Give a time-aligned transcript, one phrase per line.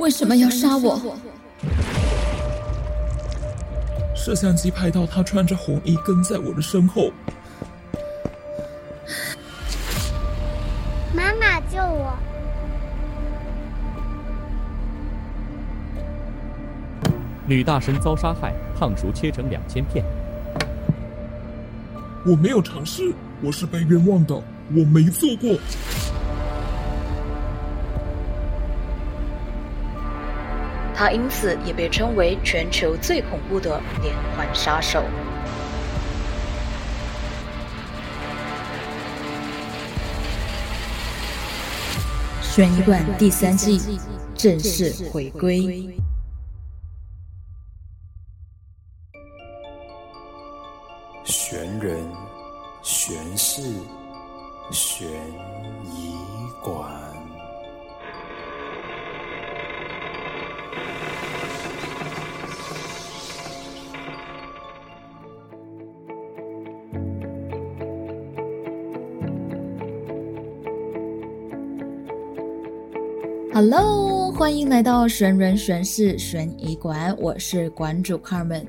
[0.00, 0.98] 为什么要杀我？
[4.16, 7.10] 摄像机拍到他穿着红衣跟在我的身后。
[11.14, 12.16] 妈妈救我！
[17.46, 20.02] 女大神遭杀害，烫熟切成两千片。
[22.24, 25.58] 我没有尝试，我是被冤枉的，我没做过。
[31.00, 35.02] 他因此也被称为全球最恐怖的连环杀手。
[42.42, 43.98] 悬疑馆第三季
[44.34, 45.88] 正式回归。
[51.24, 51.96] 悬人、
[52.82, 53.62] 悬事、
[54.70, 55.08] 悬
[73.52, 78.64] Hello，欢迎来到悬人悬事悬疑馆，我是馆主 Carmen。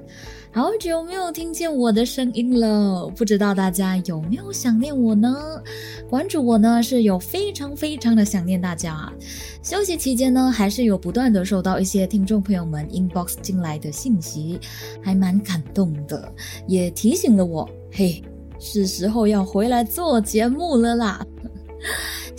[0.51, 5.61] 好久没有听见我的声音了，不知道大家有没有想念我呢？
[6.09, 9.13] 馆主我呢是有非常非常的想念大家啊。
[9.61, 14.59] 休息期间呢，还是有不断的收到一些听众朋友们 inbox 进来的信息，
[15.03, 16.33] 还蛮感动的，
[16.67, 18.21] 也提醒了我，嘿，
[18.59, 21.23] 是时候要回来做节目了啦。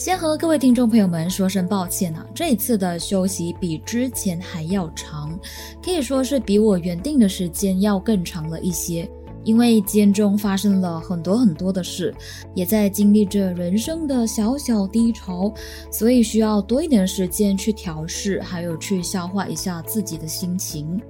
[0.03, 5.39] 先和各位听众朋友们说声抱歉啊，这一次的休息比之前还要长，
[5.81, 9.09] 可以说是比我原定的时间要更长了一些。
[9.45, 12.13] 因为间中发生了很多很多的事，
[12.53, 15.55] 也在经历着人生的小小低潮，
[15.89, 21.01] 所以需要多一点时间去调试，还有去消化一下自己的心情，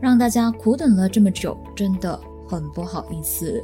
[0.00, 2.18] 让大家苦等了这么久，真的
[2.48, 3.62] 很不好意思。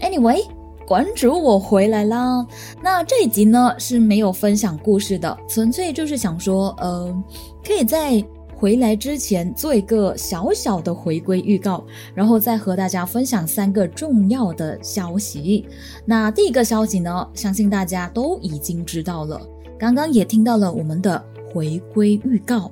[0.00, 0.42] Anyway。
[0.90, 2.44] 馆主，我回来啦。
[2.82, 7.16] 那这一集呢是没有分享故事的，纯粹就是想说，呃，
[7.64, 8.20] 可以在
[8.56, 15.64] 回来之前做一个小小的回归预告，然后再和大家分享三个重要的消息。
[16.04, 19.40] 那第一个消息呢，相信大家都已经知道了，
[19.78, 21.24] 刚刚也听到了我们的
[21.54, 22.68] 回归预告。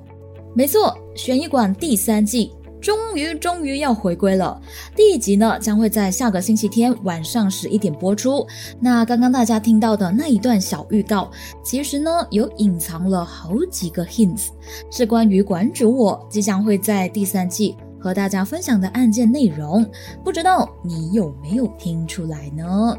[0.53, 2.51] 没错，悬疑馆第三季。
[2.81, 4.59] 终于，终于要回归了。
[4.95, 8.47] 第一集呢，将会在下个星期天晚上十一点播出。
[8.79, 11.29] 那刚刚大家听到的那一段小预告，
[11.63, 14.47] 其实呢，有隐藏了好几个 hints，
[14.89, 19.85] 是关于馆主我即将会在第三季和大家分享的案件内容。
[20.23, 22.97] 不知道你有没有听出来呢？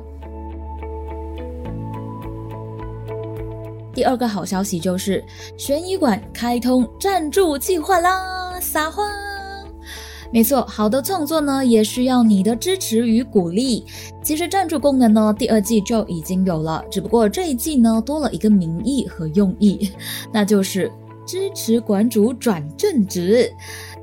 [3.93, 5.25] 第二个好消息就是，
[5.57, 8.61] 悬疑馆开通赞助计划啦！
[8.61, 9.30] 撒花。
[10.33, 13.85] 没错，好的创作呢也需要你的支持与鼓励。
[14.23, 19.91] 其实赞助功能呢，第二季就已经有了，只不过这一季呢多了一个名义和用意，
[20.33, 20.91] 那就是
[21.27, 23.53] 支持馆主转正职。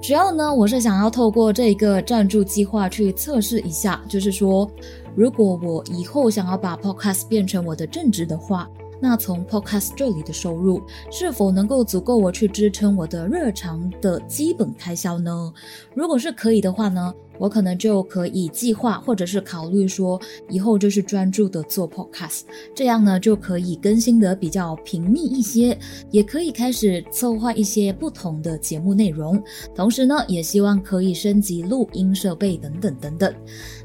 [0.01, 4.69] 主要呢，我是想要透过这个赞助计划去测试一下，就是说，
[5.15, 8.69] 如果我以后想要把 Podcast 变成我的正职的话。
[8.99, 10.81] 那从 Podcast 这里的收入
[11.11, 15.53] 是否能够足够我去支撑我的日常的基本开销呢？
[15.93, 20.19] 如果是可以的话呢，我可能就可以计划或者是考虑说，
[20.49, 22.41] 以后就是专注的做 Podcast，
[22.73, 25.77] 这样呢就可以更新的比较频密一些，
[26.09, 29.41] 也可以开始策划一些不同的节目内容，
[29.75, 33.33] 同时呢也希望可以升级录音设备等等等等。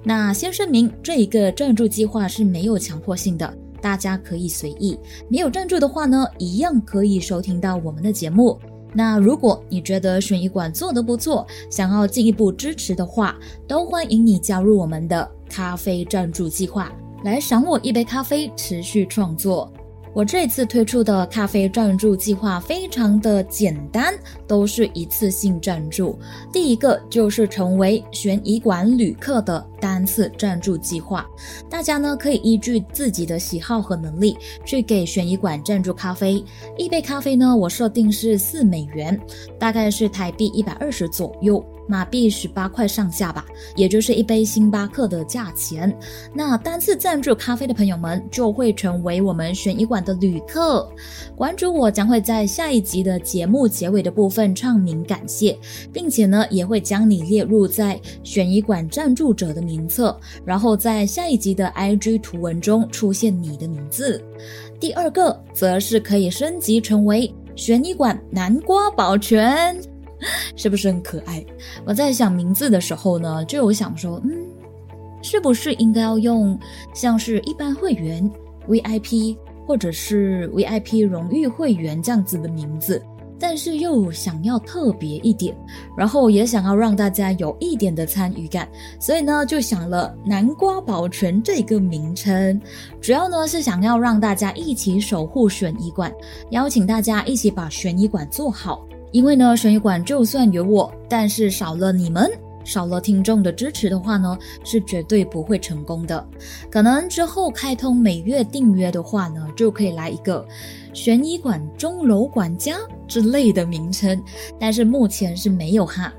[0.03, 3.62] 那先声明，这一个赞助计划是没有强迫性的。
[3.83, 4.99] 大家可以随意，
[5.29, 8.59] 没有赞助的话呢，一样可以收听到我们的节目。
[8.95, 16.93] 那如果你觉得悬疑馆做得不错，想要进一步支持的话，都欢迎你加入我们的咖啡赞助计划，
[17.25, 19.73] 来赏我一杯咖啡，持续创作。
[20.15, 24.13] 我这次推出的咖啡赞助计划非常的简单，
[24.47, 26.19] 都是一次性赞助。
[26.53, 31.29] 第一个就是成为悬疑馆旅客的单次赞助计划，
[31.69, 36.43] 大家呢可以依据自己的喜好和能力去给悬疑馆赞助咖啡。
[36.79, 39.21] 一杯咖啡呢，我设定是四美元，
[39.59, 41.63] 大概是台币一百二十左右。
[41.89, 43.45] 马币十八块上下吧，
[43.75, 45.95] 也就是一杯星巴克的价钱。
[46.33, 50.89] 那单次赞助咖啡的朋友们就会成为我们悬疑馆的旅客。
[51.35, 55.59] 馆主我将会在下一集的节目结尾的部分唱名感谢，
[55.93, 60.15] 并且呢也会将你列入在悬疑馆赞助者的名名册，
[60.45, 64.23] 然后在下一集的 IG 图文中出现你的名字。
[64.79, 69.75] 第二个则是可以升级成为悬疑馆南瓜保全，
[70.57, 71.43] 是不是很可爱？
[71.87, 74.31] 我在想名字的时候呢，就有想说，嗯，
[75.23, 76.59] 是不是应该要用
[76.93, 78.31] 像是一般会员
[78.69, 79.37] VIP
[79.67, 83.03] 或者是 VIP 荣誉会员这样子的名字？
[83.43, 85.53] 但是又想要特别一点，
[85.97, 88.69] 然后也想要让大家有一点的参与感，
[89.01, 92.61] 所以呢就想了“南瓜保全”这个名称，
[93.01, 96.13] 主要呢是想要让大家一起守护悬疑馆，
[96.51, 98.87] 邀请大家一起把悬疑馆做好。
[99.11, 102.31] 因为呢，悬疑馆就算有我，但是少了你们。
[102.65, 106.27] 少了听众的支持的话呢，是绝对不会成功的。
[106.71, 110.47] 可能之后开通每月订阅的话呢，就可以来一个
[110.93, 112.77] “悬疑馆钟楼管家”
[113.09, 114.23] 之类的名称，
[114.59, 116.13] 但是目前是没有哈。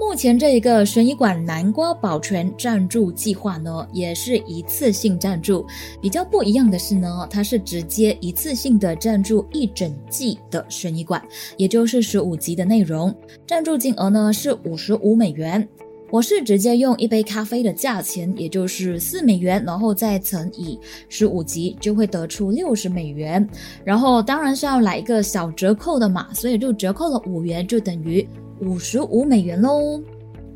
[0.00, 5.64] 目前这一个悬疑馆南瓜保全赞助计划呢，也是一次性赞助。
[6.00, 11.22] 比较不一样的是呢，它是直接一次性的赞助一整季的悬疑馆，
[11.58, 13.14] 也就是十五集的内容。
[13.46, 15.68] 赞助金额呢是五十五美元。
[16.10, 20.80] 我是直接用一杯咖啡的价钱，也就是四美元，然后再乘以
[21.10, 23.46] 十五集，就会得出六十美元。
[23.84, 28.26] 然后当然是要来一个小折扣的嘛，所以就折扣了五元，就等于。
[28.60, 30.02] 五十五美元喽！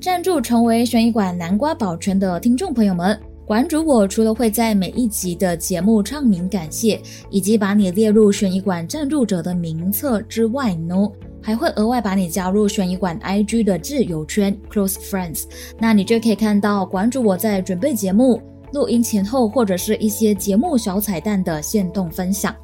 [0.00, 10.94] 赞助成为悬疑馆南瓜保全的听众朋友们，馆主我除了会在每一集的节目唱名感谢，以及把你列入悬疑馆赞助者的名册之外呢，
[11.40, 15.44] 还会额外把你加入悬疑馆 IG 的挚友圈 Close Friends，
[15.78, 18.38] 那你就可以看到馆主我在准备节目、
[18.74, 22.54] 录音前后或者是一些节目小彩蛋的现动分享。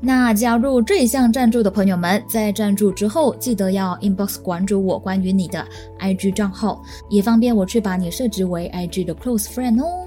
[0.00, 5.66] 那加入这一项赞助的朋友们，在赞助之后记得要 inbox 关注我关于你的
[5.98, 10.06] IG 账号，也方便我去把你设置为 IG 的 close friend 哦。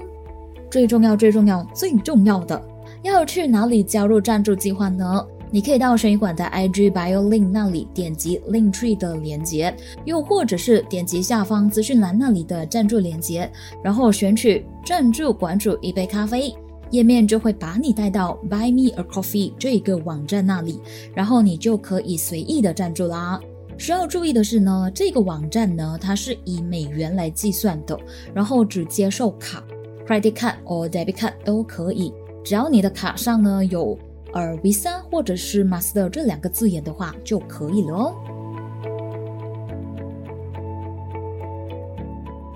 [0.70, 2.62] 最重要、最重要、最重要的，
[3.02, 5.26] 要去哪里加入赞助计划呢？
[5.50, 13.50] 你可以到神医馆的 IG bio link 那里点击 link tree 的连接，又或者是点击下方资讯栏那里的赞助连接，
[13.82, 16.54] 然后选取赞助馆主一杯咖啡。
[16.90, 20.80] 页面就会把你带到 Buy Me a Coffee 这个网站那里，
[21.14, 23.40] 然后你就可以随意的赞助啦。
[23.78, 27.98] 需要注意的是呢，这个网站呢，它是以美元来计算的，
[28.34, 29.64] 然后只接受卡
[30.06, 32.12] ，credit card 或 debit card 都可以，
[32.44, 33.98] 只要你的卡上呢有
[34.32, 38.14] 呃 Visa 或者是 Master 这两个字眼的话就可以了哦。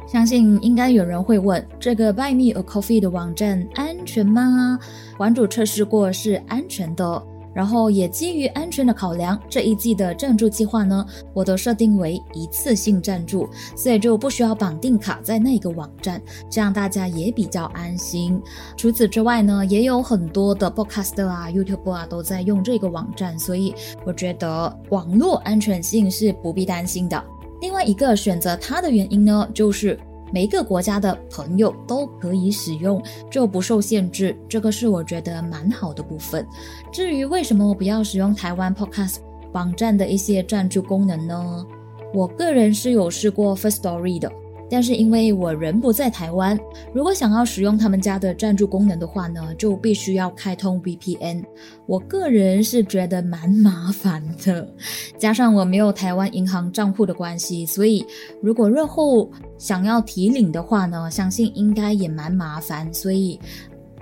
[0.06, 4.78] 相信应该有人会问，这个 Buy Me a Coffee 的网站安全吗？
[5.16, 7.22] 馆主测试过是安全的，
[7.52, 18.40] 然后也基于安全的考量，这一季的赞助计划呢，我都设定为一次性赞助，所以就不需要绑定卡在那个网站，这样大家也比较安心。
[18.76, 23.74] 除此之外呢，也有很多的 Podcast 啊、YouTube 啊都在用这个网站，所以
[24.04, 27.24] 我觉得网络安全性是不必担心的。
[27.64, 29.99] 另外一个选择它的原因呢，就是
[30.31, 36.46] 每一个国家的朋友都可以使用，就不受限制，这个是我觉得蛮好的部分。
[36.93, 39.16] 至于为什么我不要使用台湾 Podcast
[39.52, 41.66] 网站的一些赞助功能呢？
[42.12, 44.31] 我个人是有试过 First Story 的。
[44.74, 46.58] 但是因为我人不在台湾，
[46.92, 51.44] 如果想要使用他们家的赞助功能的话呢，就必须要开通 VPN。
[51.86, 54.69] 我个人是觉得蛮麻烦的，
[55.16, 58.04] 加上我没有台湾银行账户的关系，所以
[58.43, 62.93] 如果日后想要提领的话呢，相信应该也蛮麻烦。
[62.93, 63.38] 所以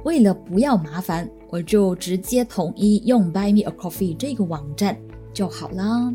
[0.05, 4.97] 为了不要麻烦，我就直接统一用 Buy Me a Coffee 这个网站
[5.35, 6.11] 就好啦。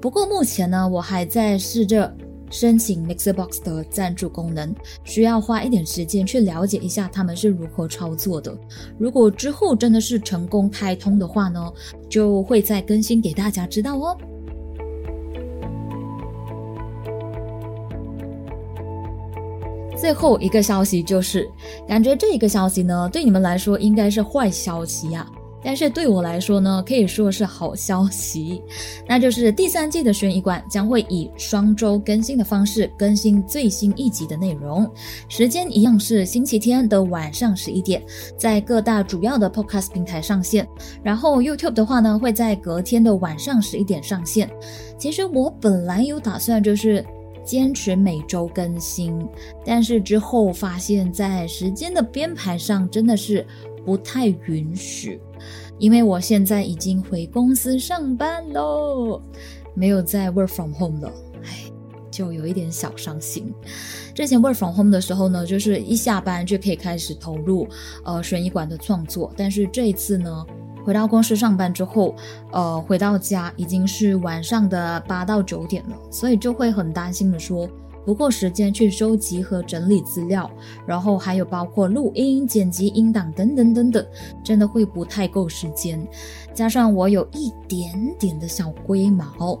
[0.00, 2.12] 不过目前呢，我还在试着。
[2.50, 8.54] 申请 Mixbox 的赞助功能，需要花一点时间去了解一下他们是如何操作的。
[8.98, 11.72] 如果之后真的是成功开通的话呢，
[12.08, 14.16] 就会再更新给大家知道哦。
[19.96, 21.48] 最后一个消息就是，
[21.86, 25.30] 感觉这一个消息呢，对你们来说应该是坏消息呀。
[25.62, 28.62] 但是对我来说呢，可以说是好消息，
[29.06, 34.90] 那就是第三季的悬疑馆将会以双周更新的方式更新最新一集的内容，
[35.28, 38.02] 时间一样是星期天的晚上十一点，
[38.36, 40.66] 在各大主要的 podcast 平台上线，
[41.02, 44.50] 然后 YouTube 的话呢会在隔天的晚上十一点上线。
[44.98, 47.04] 其实我本来有打算就是
[47.42, 49.26] 坚持每周更新，
[49.64, 53.44] 但是之后发现，在时间的编排上真的是
[53.84, 55.20] 不太允许。
[55.78, 59.20] 因为我现在已经回公司上班喽，
[59.74, 61.10] 没有在 work from home 了，
[61.42, 61.70] 唉，
[62.10, 63.52] 就有一点小伤心。
[64.14, 67.66] 之前 work from home 的时候呢，就是一下班就可以开始投入
[68.04, 70.44] 呃悬疑馆的创作，但是这一次呢，
[70.84, 72.14] 回到公司上班之后，
[72.52, 77.66] 呃，回到家已经是晚上的八到九点了，所以就会很担心的说，
[78.04, 80.50] 不够时间去收集和整理资料，
[80.86, 84.04] 然后还有包括录音、剪辑音档等等等等，
[84.42, 86.00] 真的会不太够时间。
[86.52, 89.58] 加上我有一点点的小龟毛，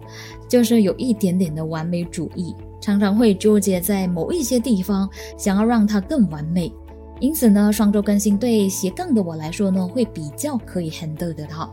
[0.48, 6.72] 就是有一点点的完美主义，常常会纠结在某一些地方，想要让它更完美。
[7.20, 11.70] 因此呢，双周更新对斜杠的我来说呢，会比较可以 handle 得到。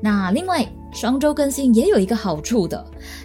[0.00, 2.84] 那另外，双周更新也有一个好处的，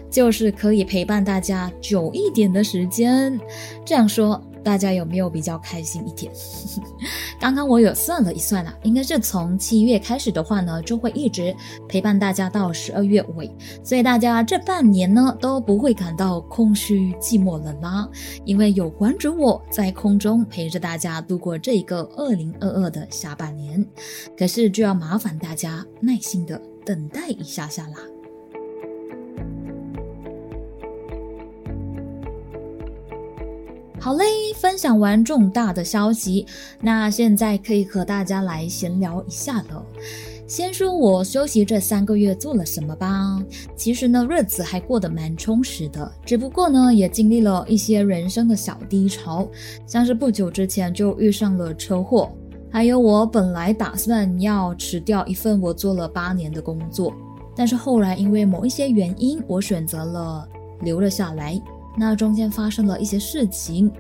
[0.10, 3.40] 就是可以陪伴大家久一点的时间。
[3.86, 4.40] 这样说。
[4.64, 6.32] 大家有没有比较开心一点？
[7.40, 11.56] 刚刚我有算了一算啊，应该是从七月开始的话呢，就会一直
[11.88, 13.50] 陪伴大家到十二月尾，
[13.84, 18.08] 所以大家这半年呢都不会感到空虚、寂寞、冷啦，
[18.46, 23.86] 因为有关注我在空中陪着大家度过这一个二零二二的下半年。
[24.38, 27.98] 可是就要麻烦大家耐心的等待一下下啦。
[34.04, 36.48] 好嘞，分享完重大的消息，
[36.82, 39.86] 那现在可以和大家来闲聊一下了。
[40.48, 43.40] 先说我休息这三个月做了什么吧。
[43.76, 49.48] 其实呢，日子还过得蛮充实的，只不过呢，也经历了一些人生的小低潮，
[49.86, 52.32] 像是不久之前就遇上了车祸，
[52.72, 57.14] 还有我本来打算要辞掉一份我做了八年的工作，
[57.56, 60.50] 但是后来因为某一些原因，我选择了
[60.82, 61.62] 留了下来。
[61.98, 63.92] 那中间发生了一些事情，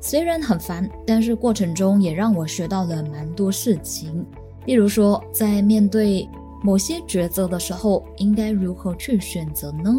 [0.00, 4.24] 虽然很烦，但是过程中也让我学到了蛮多事情。
[4.66, 6.28] 例如说，在面对
[6.62, 9.94] 某些抉择的时候，应该如何去选择呢？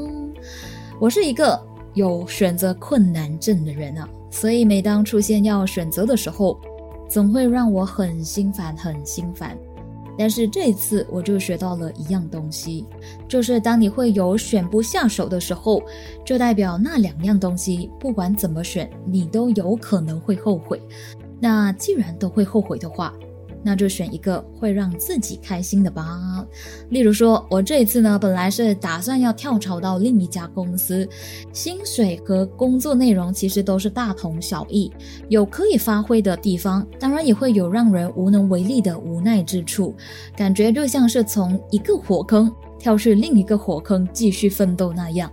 [1.00, 1.60] 我是一个
[1.94, 6.60] 有选择困难症的人啊，所以每当出现要选择的时候，
[7.08, 9.56] 总会让我很心烦，很心烦。
[10.18, 12.86] 但是这一次我就学到了一样东西，
[13.28, 15.82] 就是当你会有选不下手的时候，
[16.26, 20.82] 就代表那两样东西不管怎么选，你都有可能会后悔。
[21.40, 23.14] 那既然都会后悔的话，
[23.66, 26.46] 那就选一个会让自己开心的吧。
[26.90, 31.10] 例如说，我这一次呢，本来是打算要跳槽到另一家公司，
[31.52, 34.92] 薪水和工作内容其实都是大同小异，
[35.30, 39.96] 有可以发挥的地方，当然也会有让人无能为力的无奈之处，
[40.38, 45.32] 感觉就像是从一个火坑跳去另一个火坑继续奋斗那样。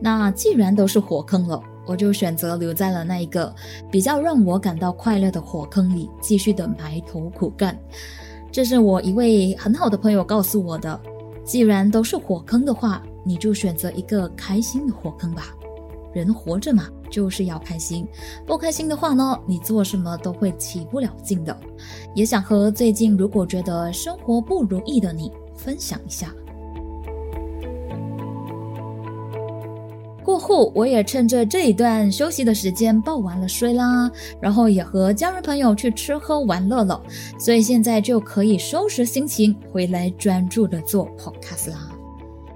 [0.00, 1.62] 那既然都是火坑了。
[1.88, 3.52] 我就选择留在了那一个
[3.90, 7.76] 比较让我感到快乐的火坑里，继续的埋头苦干。
[8.52, 11.00] 这是我一位很好的朋友告诉我的。
[11.44, 15.54] 既然都是火坑的话，你就选择一个开心的火坑吧。
[16.12, 18.06] 人活着嘛，就是要开心。
[18.46, 21.56] 不开心的话呢，你做什么都会起不了劲的。
[22.14, 26.30] 也想和最近如果觉得生活不如意的你分享一下。
[30.28, 34.10] 过后，我也趁着这一段休息的时间报完了税啦，
[34.42, 37.02] 然后也和家人朋友去吃喝玩乐了，
[37.38, 41.88] 所以现在就可以收拾心情，回来专注的做 podcast 啦。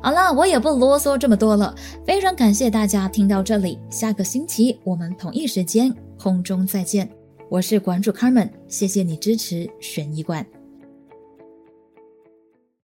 [0.03, 1.75] 好啦，我也不啰嗦这么多了，
[2.05, 7.09] 非常感谢大家听到这里，下个星期我们同一时间空中再见，
[7.49, 10.47] 我是馆主 Carmen，谢谢你支持悬疑馆。